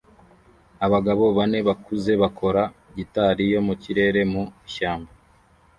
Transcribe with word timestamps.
Abagabo 0.85 1.23
bane 1.37 1.59
bakuze 1.67 2.11
bakora 2.21 2.61
"gitari 2.97 3.43
yo 3.53 3.61
mu 3.67 3.73
kirere" 3.81 4.21
mu 4.31 4.43
ishyamba 4.67 5.11